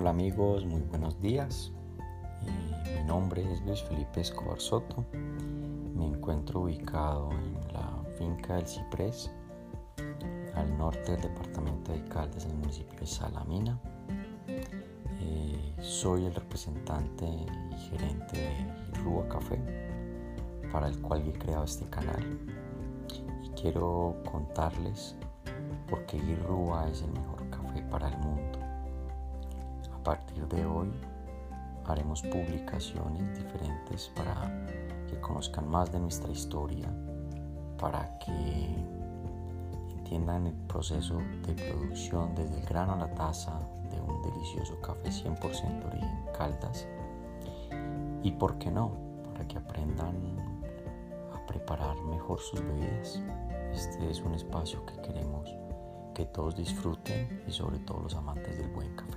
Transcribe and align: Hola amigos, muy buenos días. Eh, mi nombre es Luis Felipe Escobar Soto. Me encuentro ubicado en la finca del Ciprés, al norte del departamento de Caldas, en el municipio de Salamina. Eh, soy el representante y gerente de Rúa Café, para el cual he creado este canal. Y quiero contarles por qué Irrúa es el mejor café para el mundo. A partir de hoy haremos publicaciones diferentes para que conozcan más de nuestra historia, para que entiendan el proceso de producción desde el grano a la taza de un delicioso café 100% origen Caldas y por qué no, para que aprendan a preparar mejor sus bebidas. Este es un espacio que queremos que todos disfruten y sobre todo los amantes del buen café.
Hola 0.00 0.10
amigos, 0.12 0.64
muy 0.64 0.80
buenos 0.80 1.20
días. 1.20 1.72
Eh, 2.46 2.96
mi 2.96 3.04
nombre 3.06 3.42
es 3.52 3.60
Luis 3.66 3.82
Felipe 3.82 4.22
Escobar 4.22 4.58
Soto. 4.58 5.04
Me 5.12 6.06
encuentro 6.06 6.60
ubicado 6.60 7.28
en 7.32 7.74
la 7.74 8.02
finca 8.16 8.56
del 8.56 8.66
Ciprés, 8.66 9.30
al 10.54 10.78
norte 10.78 11.12
del 11.12 11.20
departamento 11.20 11.92
de 11.92 12.02
Caldas, 12.04 12.46
en 12.46 12.52
el 12.52 12.56
municipio 12.56 12.98
de 12.98 13.06
Salamina. 13.06 13.78
Eh, 15.20 15.74
soy 15.82 16.24
el 16.24 16.34
representante 16.34 17.26
y 17.26 17.76
gerente 17.90 18.38
de 18.38 19.00
Rúa 19.02 19.28
Café, 19.28 19.60
para 20.72 20.88
el 20.88 20.98
cual 21.02 21.28
he 21.28 21.32
creado 21.34 21.64
este 21.64 21.84
canal. 21.90 22.24
Y 23.44 23.50
quiero 23.50 24.16
contarles 24.32 25.14
por 25.90 26.06
qué 26.06 26.16
Irrúa 26.16 26.88
es 26.88 27.02
el 27.02 27.12
mejor 27.12 27.50
café 27.50 27.82
para 27.82 28.08
el 28.08 28.16
mundo. 28.16 28.59
A 30.00 30.02
partir 30.02 30.48
de 30.48 30.64
hoy 30.64 30.90
haremos 31.84 32.22
publicaciones 32.22 33.38
diferentes 33.38 34.10
para 34.16 34.50
que 35.06 35.20
conozcan 35.20 35.68
más 35.68 35.92
de 35.92 36.00
nuestra 36.00 36.32
historia, 36.32 36.88
para 37.78 38.18
que 38.18 38.86
entiendan 39.98 40.46
el 40.46 40.54
proceso 40.54 41.18
de 41.46 41.52
producción 41.52 42.34
desde 42.34 42.60
el 42.60 42.66
grano 42.66 42.94
a 42.94 42.96
la 42.96 43.14
taza 43.14 43.60
de 43.90 44.00
un 44.00 44.22
delicioso 44.22 44.80
café 44.80 45.10
100% 45.10 45.86
origen 45.88 46.24
Caldas 46.36 46.88
y 48.22 48.32
por 48.32 48.56
qué 48.56 48.70
no, 48.70 48.92
para 49.30 49.46
que 49.46 49.58
aprendan 49.58 50.16
a 51.34 51.46
preparar 51.46 52.00
mejor 52.04 52.40
sus 52.40 52.62
bebidas. 52.62 53.20
Este 53.70 54.10
es 54.10 54.22
un 54.22 54.32
espacio 54.32 54.82
que 54.86 54.98
queremos 55.02 55.54
que 56.14 56.24
todos 56.24 56.56
disfruten 56.56 57.44
y 57.46 57.52
sobre 57.52 57.80
todo 57.80 58.00
los 58.00 58.14
amantes 58.14 58.56
del 58.56 58.68
buen 58.68 58.96
café. 58.96 59.09